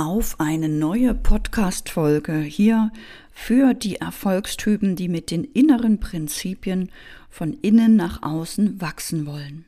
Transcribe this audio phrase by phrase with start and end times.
[0.00, 2.90] auf eine neue Podcast-Folge hier
[3.34, 6.90] für die Erfolgstypen, die mit den inneren Prinzipien
[7.28, 9.66] von innen nach außen wachsen wollen.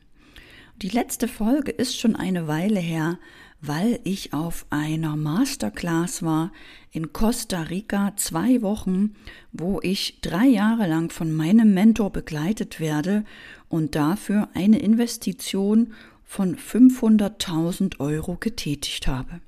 [0.81, 3.19] Die letzte Folge ist schon eine Weile her,
[3.61, 6.51] weil ich auf einer Masterclass war
[6.91, 9.13] in Costa Rica, zwei Wochen,
[9.51, 13.23] wo ich drei Jahre lang von meinem Mentor begleitet werde
[13.69, 19.41] und dafür eine Investition von 500.000 Euro getätigt habe.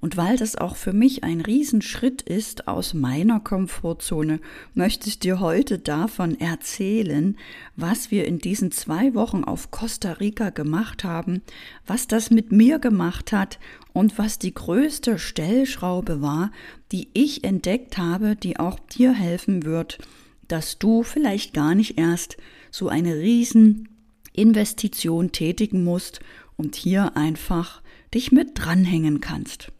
[0.00, 4.38] Und weil das auch für mich ein Riesenschritt ist aus meiner Komfortzone,
[4.74, 7.36] möchte ich dir heute davon erzählen,
[7.74, 11.42] was wir in diesen zwei Wochen auf Costa Rica gemacht haben,
[11.84, 13.58] was das mit mir gemacht hat
[13.92, 16.52] und was die größte Stellschraube war,
[16.92, 19.98] die ich entdeckt habe, die auch dir helfen wird,
[20.46, 22.36] dass du vielleicht gar nicht erst
[22.70, 26.20] so eine Rieseninvestition tätigen musst
[26.56, 27.82] und hier einfach
[28.14, 29.72] dich mit dranhängen kannst.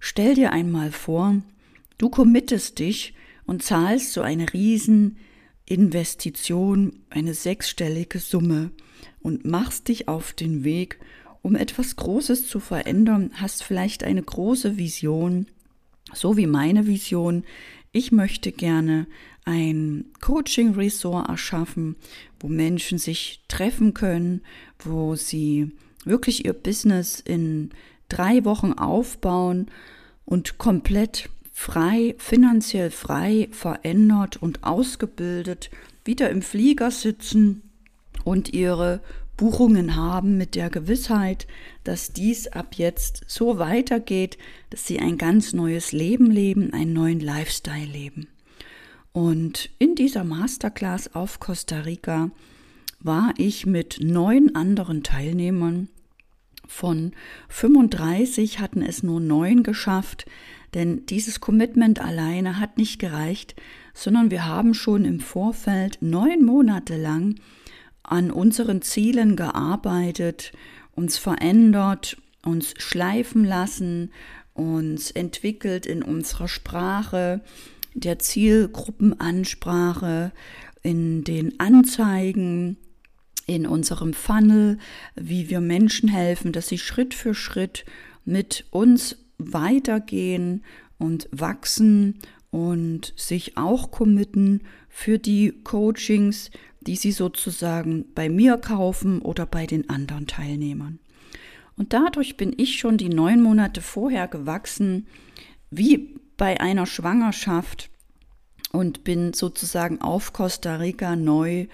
[0.00, 1.36] Stell dir einmal vor,
[1.98, 3.14] du committest dich
[3.46, 8.70] und zahlst so eine Rieseninvestition, eine sechsstellige Summe
[9.20, 10.98] und machst dich auf den Weg,
[11.42, 15.46] um etwas Großes zu verändern, hast vielleicht eine große Vision,
[16.12, 17.44] so wie meine Vision.
[17.92, 19.06] Ich möchte gerne
[19.44, 21.96] ein Coaching-Resort erschaffen,
[22.40, 24.42] wo Menschen sich treffen können,
[24.80, 25.70] wo sie
[26.04, 27.70] wirklich ihr Business in
[28.08, 29.70] drei Wochen aufbauen
[30.26, 35.70] und komplett frei, finanziell frei, verändert und ausgebildet,
[36.04, 37.62] wieder im Flieger sitzen
[38.24, 39.00] und ihre
[39.36, 41.46] Buchungen haben mit der Gewissheit,
[41.84, 44.38] dass dies ab jetzt so weitergeht,
[44.70, 48.28] dass sie ein ganz neues Leben leben, einen neuen Lifestyle leben.
[49.12, 52.30] Und in dieser Masterclass auf Costa Rica
[53.00, 55.88] war ich mit neun anderen Teilnehmern
[56.66, 57.12] von
[57.48, 60.26] 35 hatten es nur neun geschafft,
[60.74, 63.54] denn dieses Commitment alleine hat nicht gereicht,
[63.94, 67.36] sondern wir haben schon im Vorfeld neun Monate lang
[68.02, 70.52] an unseren Zielen gearbeitet,
[70.94, 74.12] uns verändert, uns schleifen lassen,
[74.54, 77.42] uns entwickelt in unserer Sprache,
[77.94, 80.32] der Zielgruppenansprache,
[80.82, 82.76] in den Anzeigen,
[83.46, 84.78] in unserem Funnel,
[85.14, 87.84] wie wir Menschen helfen, dass sie Schritt für Schritt
[88.24, 90.64] mit uns weitergehen
[90.98, 92.18] und wachsen
[92.50, 99.66] und sich auch committen für die Coachings, die sie sozusagen bei mir kaufen oder bei
[99.66, 100.98] den anderen Teilnehmern.
[101.76, 105.06] Und dadurch bin ich schon die neun Monate vorher gewachsen,
[105.70, 107.90] wie bei einer Schwangerschaft
[108.72, 111.66] und bin sozusagen auf Costa Rica neu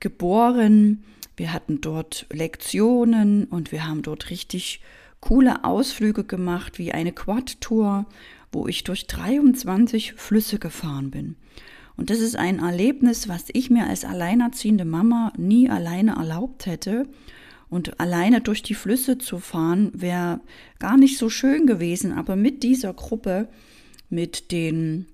[0.00, 1.04] geboren.
[1.36, 4.80] Wir hatten dort Lektionen und wir haben dort richtig
[5.20, 8.06] coole Ausflüge gemacht, wie eine Quad-Tour,
[8.52, 11.36] wo ich durch 23 Flüsse gefahren bin.
[11.96, 17.06] Und das ist ein Erlebnis, was ich mir als alleinerziehende Mama nie alleine erlaubt hätte.
[17.68, 20.40] Und alleine durch die Flüsse zu fahren, wäre
[20.78, 22.12] gar nicht so schön gewesen.
[22.12, 23.48] Aber mit dieser Gruppe,
[24.08, 25.06] mit den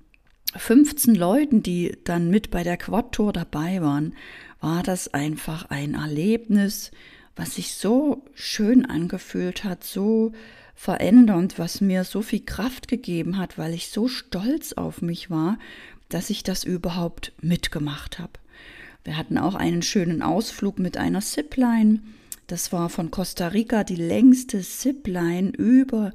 [0.57, 4.15] 15 Leuten, die dann mit bei der Quad-Tour dabei waren,
[4.67, 6.91] war das einfach ein Erlebnis,
[7.37, 10.33] was sich so schön angefühlt hat, so
[10.75, 15.61] verändernd, was mir so viel Kraft gegeben hat, weil ich so stolz auf mich war,
[16.09, 18.33] dass ich das überhaupt mitgemacht habe.
[19.05, 22.01] Wir hatten auch einen schönen Ausflug mit einer Zipline.
[22.49, 26.13] Das war von Costa Rica die längste Zipline über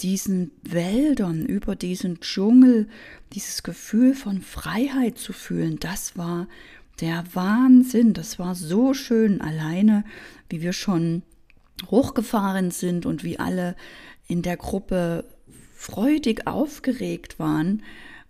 [0.00, 2.88] diesen Wäldern, über diesen Dschungel,
[3.34, 5.78] dieses Gefühl von Freiheit zu fühlen.
[5.78, 6.48] Das war
[7.00, 10.04] der Wahnsinn, das war so schön alleine,
[10.48, 11.22] wie wir schon
[11.90, 13.76] hochgefahren sind und wie alle
[14.26, 15.24] in der Gruppe
[15.74, 17.82] freudig aufgeregt waren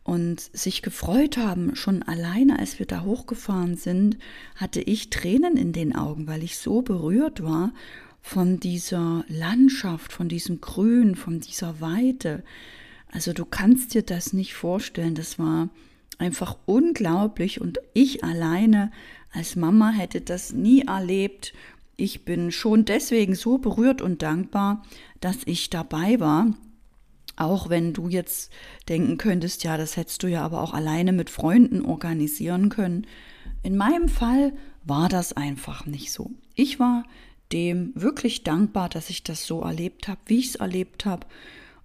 [0.02, 4.18] und sich gefreut haben, schon alleine, als wir da hochgefahren sind,
[4.56, 7.72] hatte ich Tränen in den Augen, weil ich so berührt war
[8.20, 12.42] von dieser Landschaft, von diesem Grün, von dieser Weite.
[13.10, 15.68] Also du kannst dir das nicht vorstellen, das war
[16.18, 18.90] einfach unglaublich und ich alleine
[19.32, 21.54] als Mama hätte das nie erlebt.
[21.96, 24.84] Ich bin schon deswegen so berührt und dankbar,
[25.20, 26.54] dass ich dabei war.
[27.36, 28.52] Auch wenn du jetzt
[28.88, 33.06] denken könntest, ja, das hättest du ja aber auch alleine mit Freunden organisieren können.
[33.62, 34.52] In meinem Fall
[34.84, 36.30] war das einfach nicht so.
[36.54, 37.04] Ich war
[37.52, 41.26] dem wirklich dankbar, dass ich das so erlebt habe, wie ich es erlebt habe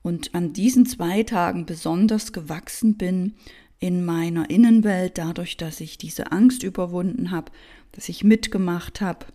[0.02, 3.36] und an diesen zwei Tagen besonders gewachsen bin,
[3.80, 7.52] in meiner Innenwelt, dadurch, dass ich diese Angst überwunden habe,
[7.94, 9.26] dass ich mitgemacht habe,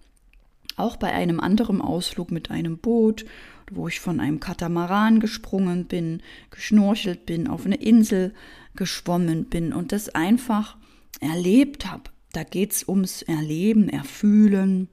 [0.77, 3.25] auch bei einem anderen Ausflug mit einem Boot,
[3.71, 8.35] wo ich von einem Katamaran gesprungen bin, geschnorchelt bin, auf eine Insel
[8.77, 10.77] geschwommen bin und das einfach
[11.21, 12.05] erlebt habe.
[12.33, 14.89] Da geht es ums Erleben, Erfühlen,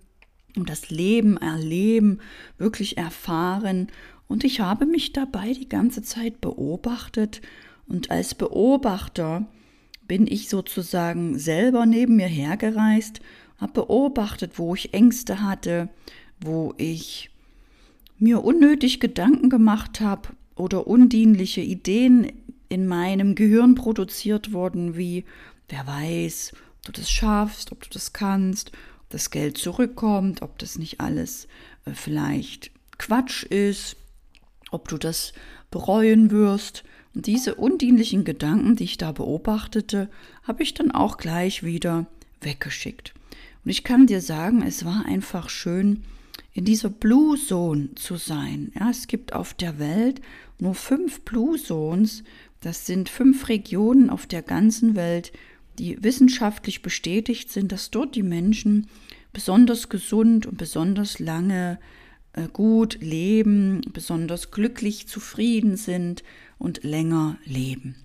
[0.55, 2.19] um das Leben, Erleben,
[2.57, 3.87] wirklich erfahren.
[4.27, 7.41] Und ich habe mich dabei die ganze Zeit beobachtet
[7.91, 9.45] und als Beobachter
[10.07, 13.19] bin ich sozusagen selber neben mir hergereist,
[13.57, 15.89] habe beobachtet, wo ich Ängste hatte,
[16.39, 17.31] wo ich
[18.17, 22.31] mir unnötig Gedanken gemacht habe oder undienliche Ideen
[22.69, 25.25] in meinem Gehirn produziert wurden, wie
[25.67, 28.71] wer weiß, ob du das schaffst, ob du das kannst,
[29.01, 31.49] ob das Geld zurückkommt, ob das nicht alles
[31.83, 33.97] äh, vielleicht Quatsch ist,
[34.71, 35.33] ob du das
[35.71, 36.85] bereuen wirst.
[37.13, 40.09] Und diese undienlichen Gedanken, die ich da beobachtete,
[40.43, 42.05] habe ich dann auch gleich wieder
[42.41, 43.13] weggeschickt.
[43.63, 46.03] Und ich kann dir sagen, es war einfach schön,
[46.53, 48.71] in dieser Blue Zone zu sein.
[48.79, 50.21] Ja, es gibt auf der Welt
[50.59, 52.23] nur fünf Blue Zones.
[52.61, 55.31] Das sind fünf Regionen auf der ganzen Welt,
[55.79, 58.87] die wissenschaftlich bestätigt sind, dass dort die Menschen
[59.33, 61.79] besonders gesund und besonders lange
[62.33, 66.23] äh, gut leben, besonders glücklich, zufrieden sind
[66.61, 67.95] und länger leben.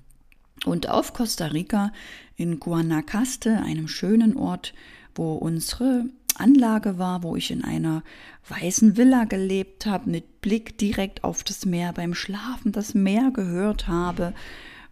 [0.65, 1.93] Und auf Costa Rica
[2.37, 4.75] in Guanacaste, einem schönen Ort,
[5.15, 8.03] wo unsere Anlage war, wo ich in einer
[8.49, 13.89] weißen Villa gelebt habe, mit Blick direkt auf das Meer, beim Schlafen das Meer gehört
[13.89, 14.35] habe,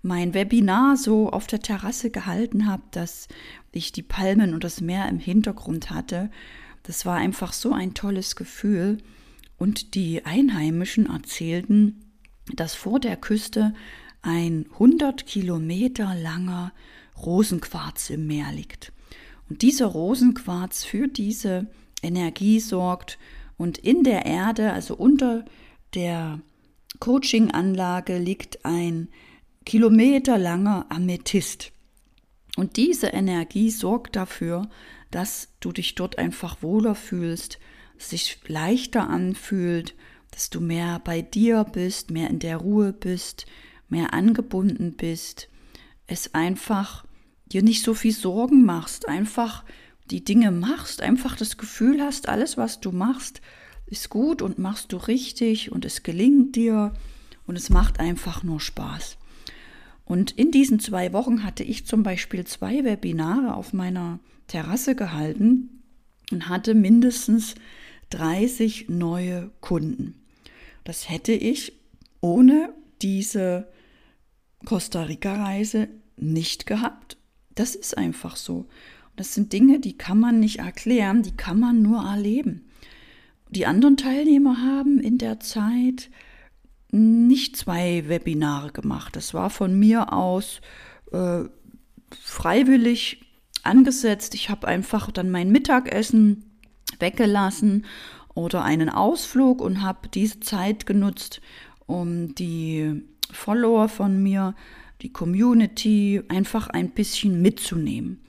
[0.03, 3.29] mein Webinar so auf der Terrasse gehalten habe, dass
[3.73, 6.31] ich die Palmen und das Meer im Hintergrund hatte.
[6.83, 8.99] Das war einfach so ein tolles Gefühl.
[9.57, 12.05] Und die Einheimischen erzählten,
[12.53, 13.75] dass vor der Küste
[14.23, 16.73] ein 100 Kilometer langer
[17.25, 18.93] Rosenquarz im Meer liegt.
[19.49, 21.67] Und dieser Rosenquarz für diese
[22.03, 23.19] Energie sorgt
[23.57, 25.45] und in der Erde, also unter
[25.95, 26.41] der
[27.01, 29.09] Coaching-Anlage, liegt ein
[29.65, 31.73] kilometerlanger Amethyst.
[32.57, 34.69] Und diese Energie sorgt dafür,
[35.11, 37.59] dass du dich dort einfach wohler fühlst,
[37.99, 39.95] sich leichter anfühlt,
[40.35, 43.47] dass du mehr bei dir bist, mehr in der Ruhe bist,
[43.89, 45.49] mehr angebunden bist,
[46.09, 47.05] es einfach
[47.47, 49.65] dir nicht so viel Sorgen machst, einfach
[50.11, 53.43] die Dinge machst, einfach das Gefühl hast, alles, was du machst,
[53.87, 56.93] ist gut und machst du richtig und es gelingt dir
[57.47, 59.19] und es macht einfach nur Spaß.
[60.05, 65.85] Und in diesen zwei Wochen hatte ich zum Beispiel zwei Webinare auf meiner Terrasse gehalten
[66.33, 67.55] und hatte mindestens
[68.11, 70.24] 30 neue Kunden.
[70.85, 71.73] Das hätte ich
[72.21, 72.73] ohne
[73.03, 73.69] diese
[74.65, 77.17] Costa Rica-Reise nicht gehabt.
[77.55, 78.67] Das ist einfach so.
[79.17, 82.67] Das sind Dinge, die kann man nicht erklären, die kann man nur erleben.
[83.51, 86.11] Die anderen Teilnehmer haben in der Zeit
[86.91, 89.17] nicht zwei Webinare gemacht.
[89.17, 90.61] Das war von mir aus
[91.13, 91.45] äh,
[92.11, 93.25] freiwillig
[93.63, 94.35] angesetzt.
[94.35, 96.45] Ich habe einfach dann mein Mittagessen
[96.99, 97.85] weggelassen
[98.35, 101.41] oder einen Ausflug und habe diese Zeit genutzt,
[101.87, 104.55] um die Follower von mir,
[105.03, 108.23] die Community einfach ein bisschen mitzunehmen.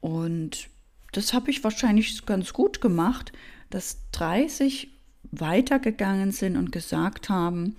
[0.00, 0.68] Und
[1.12, 3.32] das habe ich wahrscheinlich ganz gut gemacht,
[3.70, 4.88] dass 30
[5.30, 7.76] weitergegangen sind und gesagt haben,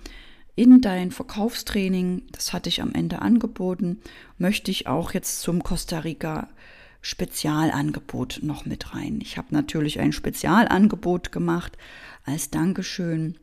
[0.56, 4.00] in dein Verkaufstraining, das hatte ich am Ende angeboten,
[4.38, 6.48] möchte ich auch jetzt zum Costa Rica
[7.04, 9.20] Spezialangebot noch mit rein.
[9.20, 11.76] Ich habe natürlich ein Spezialangebot gemacht
[12.24, 13.36] als Dankeschön.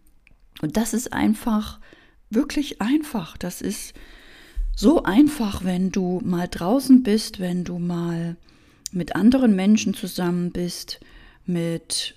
[0.64, 1.80] Und das ist einfach,
[2.32, 3.38] wirklich einfach.
[3.38, 3.94] Das ist
[4.76, 8.36] so einfach, wenn du mal draußen bist, wenn du mal
[8.92, 11.00] mit anderen Menschen zusammen bist,
[11.46, 12.16] mit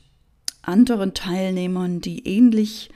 [0.63, 2.89] anderen Teilnehmern, die ähnlich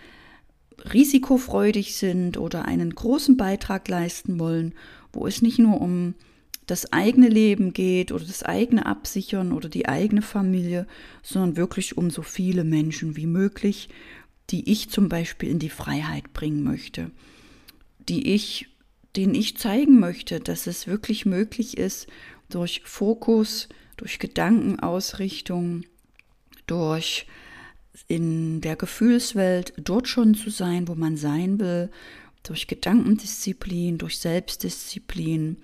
[0.95, 4.73] risikofreudig sind oder einen großen Beitrag leisten wollen,
[5.13, 6.15] wo es nicht nur um
[6.69, 10.87] das eigene Leben geht oder das eigene Absichern oder die eigene Familie,
[11.23, 13.89] sondern wirklich um so viele Menschen wie möglich,
[14.51, 17.11] die ich zum Beispiel in die Freiheit bringen möchte,
[17.99, 18.69] die ich,
[19.17, 22.07] denen ich zeigen möchte, dass es wirklich möglich ist,
[22.51, 25.85] durch Fokus, durch Gedankenausrichtung,
[26.67, 27.27] durch
[28.09, 31.91] in der Gefühlswelt dort schon zu sein, wo man sein will,
[32.43, 35.57] durch Gedankendisziplin, durch Selbstdisziplin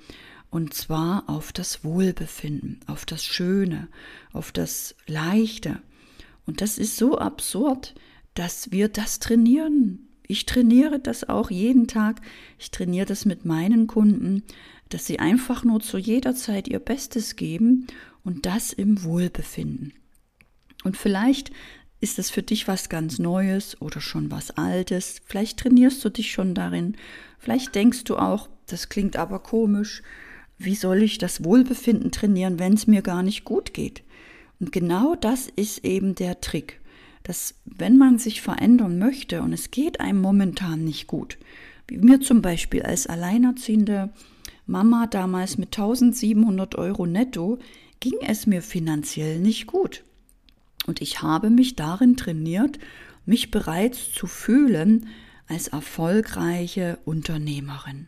[0.54, 3.88] und zwar auf das Wohlbefinden, auf das Schöne,
[4.32, 5.82] auf das Leichte.
[6.46, 7.96] Und das ist so absurd,
[8.34, 10.06] dass wir das trainieren.
[10.28, 12.20] Ich trainiere das auch jeden Tag.
[12.56, 14.44] Ich trainiere das mit meinen Kunden,
[14.90, 17.88] dass sie einfach nur zu jeder Zeit ihr Bestes geben
[18.23, 19.92] und das im Wohlbefinden.
[20.84, 21.50] Und vielleicht
[21.99, 25.20] ist es für dich was ganz Neues oder schon was Altes.
[25.25, 26.96] Vielleicht trainierst du dich schon darin.
[27.40, 30.04] Vielleicht denkst du auch, das klingt aber komisch.
[30.58, 34.02] Wie soll ich das Wohlbefinden trainieren, wenn es mir gar nicht gut geht?
[34.61, 36.80] Und genau das ist eben der Trick,
[37.23, 41.38] dass wenn man sich verändern möchte und es geht einem momentan nicht gut,
[41.88, 44.11] wie mir zum Beispiel als alleinerziehende
[44.66, 47.58] Mama damals mit 1700 Euro netto,
[48.00, 50.04] ging es mir finanziell nicht gut.
[50.87, 52.78] Und ich habe mich darin trainiert,
[53.26, 55.08] mich bereits zu fühlen
[55.46, 58.06] als erfolgreiche Unternehmerin.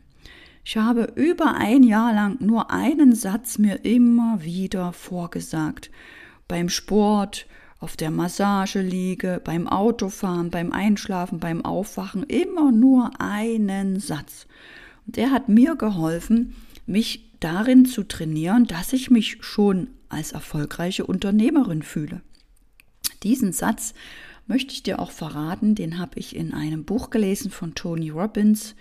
[0.68, 5.92] Ich habe über ein Jahr lang nur einen Satz mir immer wieder vorgesagt.
[6.48, 7.46] Beim Sport,
[7.78, 14.48] auf der Massageliege, beim Autofahren, beim Einschlafen, beim Aufwachen, immer nur einen Satz.
[15.06, 21.06] Und der hat mir geholfen, mich darin zu trainieren, dass ich mich schon als erfolgreiche
[21.06, 22.22] Unternehmerin fühle.
[23.22, 23.94] Diesen Satz
[24.48, 28.74] möchte ich dir auch verraten, den habe ich in einem Buch gelesen von Tony Robbins,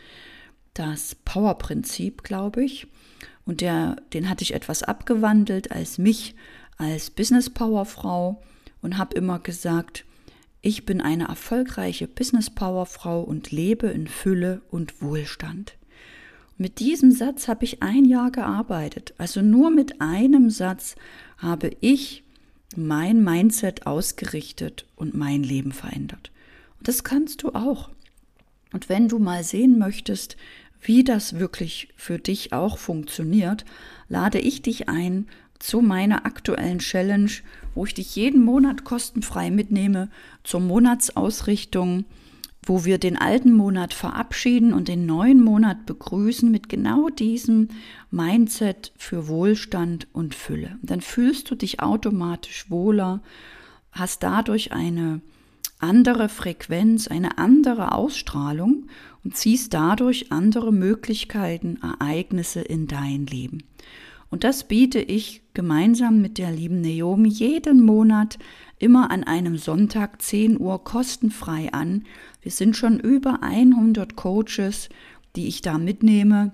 [0.75, 2.87] das Power-Prinzip, glaube ich.
[3.45, 6.35] Und der, den hatte ich etwas abgewandelt als mich,
[6.77, 8.41] als Business-Power-Frau
[8.81, 10.05] und habe immer gesagt,
[10.61, 15.75] ich bin eine erfolgreiche Business-Power-Frau und lebe in Fülle und Wohlstand.
[16.57, 19.13] Mit diesem Satz habe ich ein Jahr gearbeitet.
[19.17, 20.95] Also nur mit einem Satz
[21.37, 22.23] habe ich
[22.75, 26.31] mein Mindset ausgerichtet und mein Leben verändert.
[26.79, 27.89] Und das kannst du auch.
[28.73, 30.35] Und wenn du mal sehen möchtest,
[30.85, 33.65] wie das wirklich für dich auch funktioniert,
[34.07, 35.27] lade ich dich ein
[35.59, 37.31] zu meiner aktuellen Challenge,
[37.73, 40.09] wo ich dich jeden Monat kostenfrei mitnehme
[40.43, 42.05] zur Monatsausrichtung
[42.65, 47.69] wo wir den alten Monat verabschieden und den neuen Monat begrüßen mit genau diesem
[48.09, 50.77] Mindset für Wohlstand und Fülle.
[50.81, 53.21] dann fühlst du dich automatisch wohler,
[53.91, 55.21] hast dadurch eine
[55.79, 58.87] andere Frequenz, eine andere Ausstrahlung
[59.23, 63.63] und ziehst dadurch andere Möglichkeiten, Ereignisse in dein Leben.
[64.29, 68.37] Und das biete ich gemeinsam mit der lieben Naomi jeden Monat
[68.79, 72.03] immer an einem Sonntag 10 Uhr kostenfrei an.
[72.41, 74.89] Wir sind schon über 100 Coaches,
[75.35, 76.53] die ich da mitnehme.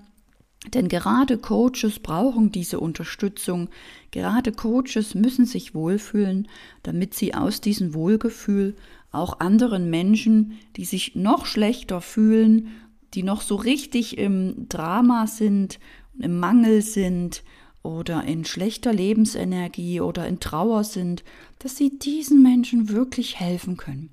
[0.74, 3.68] Denn gerade Coaches brauchen diese Unterstützung.
[4.12, 6.46] Gerade Coaches müssen sich wohlfühlen,
[6.84, 8.76] damit sie aus diesem Wohlgefühl
[9.12, 12.68] auch anderen Menschen, die sich noch schlechter fühlen,
[13.14, 15.78] die noch so richtig im Drama sind,
[16.18, 17.42] im Mangel sind
[17.82, 21.24] oder in schlechter Lebensenergie oder in Trauer sind,
[21.58, 24.10] dass sie diesen Menschen wirklich helfen können.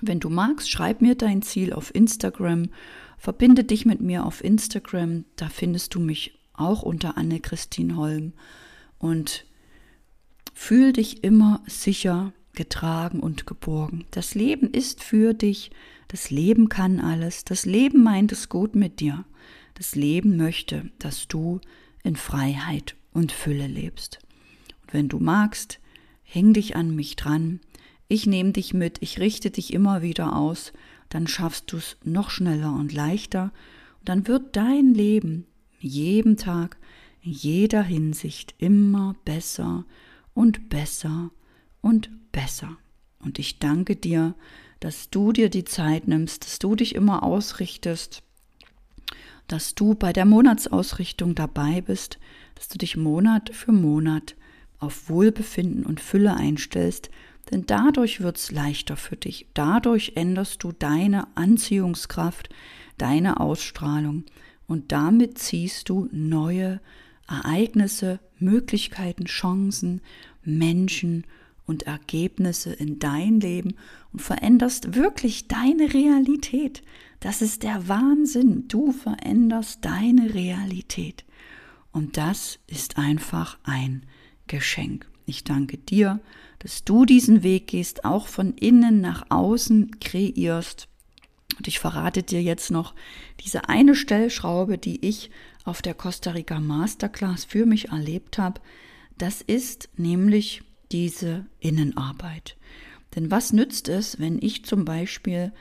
[0.00, 2.70] Wenn du magst, schreib mir dein Ziel auf Instagram,
[3.18, 8.32] verbinde dich mit mir auf Instagram, da findest du mich auch unter Anne-Christine Holm.
[8.98, 9.44] Und
[10.54, 14.04] fühl dich immer sicher, getragen und geborgen.
[14.10, 15.70] Das Leben ist für dich,
[16.08, 19.24] das Leben kann alles, das Leben meint es gut mit dir.
[19.74, 21.60] Das Leben möchte, dass du
[22.08, 24.18] in Freiheit und Fülle lebst.
[24.82, 25.78] Und wenn du magst,
[26.22, 27.60] häng dich an mich dran.
[28.08, 30.72] Ich nehme dich mit, ich richte dich immer wieder aus,
[31.10, 33.52] dann schaffst du es noch schneller und leichter.
[34.00, 35.46] Und dann wird dein Leben
[35.80, 36.78] jedem Tag,
[37.20, 39.84] in jeder Hinsicht immer besser
[40.32, 41.30] und besser
[41.82, 42.78] und besser.
[43.18, 44.34] Und ich danke dir,
[44.80, 48.22] dass du dir die Zeit nimmst, dass du dich immer ausrichtest,
[49.48, 52.18] dass du bei der Monatsausrichtung dabei bist,
[52.54, 54.36] dass du dich Monat für Monat
[54.78, 57.10] auf Wohlbefinden und Fülle einstellst,
[57.50, 59.46] Denn dadurch wird es leichter für dich.
[59.54, 62.50] Dadurch änderst du deine Anziehungskraft,
[62.98, 64.24] deine Ausstrahlung
[64.66, 66.80] und damit ziehst du neue
[67.26, 70.02] Ereignisse, Möglichkeiten, Chancen,
[70.44, 71.24] Menschen
[71.66, 73.76] und Ergebnisse in dein Leben
[74.12, 76.82] und veränderst wirklich deine Realität.
[77.20, 78.68] Das ist der Wahnsinn.
[78.68, 81.24] Du veränderst deine Realität.
[81.92, 84.04] Und das ist einfach ein
[84.46, 85.08] Geschenk.
[85.26, 86.20] Ich danke dir,
[86.60, 90.88] dass du diesen Weg gehst, auch von innen nach außen kreierst.
[91.56, 92.94] Und ich verrate dir jetzt noch
[93.44, 95.30] diese eine Stellschraube, die ich
[95.64, 98.60] auf der Costa Rica Masterclass für mich erlebt habe.
[99.18, 102.56] Das ist nämlich diese Innenarbeit.
[103.14, 105.52] Denn was nützt es, wenn ich zum Beispiel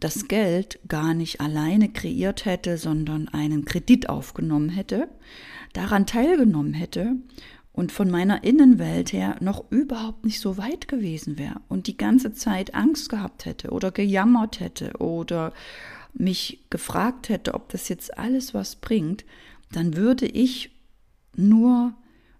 [0.00, 5.08] das Geld gar nicht alleine kreiert hätte, sondern einen Kredit aufgenommen hätte,
[5.72, 7.16] daran teilgenommen hätte
[7.72, 12.32] und von meiner Innenwelt her noch überhaupt nicht so weit gewesen wäre und die ganze
[12.32, 15.52] Zeit Angst gehabt hätte oder gejammert hätte oder
[16.14, 19.24] mich gefragt hätte, ob das jetzt alles was bringt,
[19.72, 20.70] dann würde ich
[21.36, 21.94] nur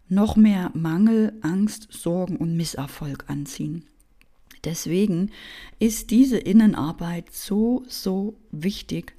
[0.09, 3.85] noch mehr Mangel, Angst, Sorgen und Misserfolg anziehen.
[4.65, 5.31] Deswegen
[5.79, 9.15] ist diese Innenarbeit so, so wichtig.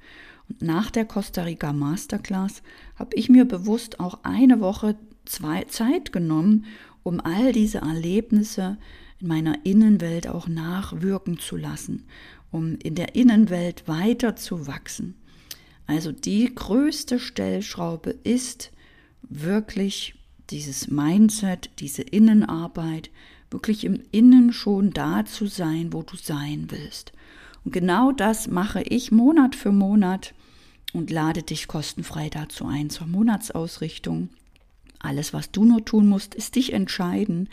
[0.48, 2.62] Und nach der Costa Rica Masterclass
[2.96, 6.66] habe ich mir bewusst auch eine Woche zwei Zeit genommen,
[7.02, 8.78] um all diese Erlebnisse
[9.20, 12.04] in meiner Innenwelt auch nachwirken zu lassen,
[12.50, 15.14] um in der Innenwelt weiter zu wachsen.
[15.86, 18.70] Also die größte Stellschraube ist
[19.22, 20.14] wirklich
[20.50, 23.10] dieses Mindset, diese Innenarbeit,
[23.50, 27.12] wirklich im Innen schon da zu sein, wo du sein willst.
[27.64, 30.34] Und genau das mache ich Monat für Monat
[30.92, 34.30] und lade dich kostenfrei dazu ein zur Monatsausrichtung.
[34.98, 37.48] Alles, was du nur tun musst, ist dich entscheiden,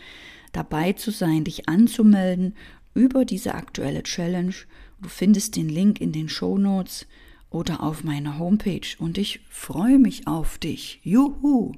[0.51, 2.55] dabei zu sein, dich anzumelden
[2.93, 4.55] über diese aktuelle Challenge.
[5.01, 7.07] Du findest den Link in den Show Notes
[7.49, 10.99] oder auf meiner Homepage und ich freue mich auf dich.
[11.03, 11.73] Juhu!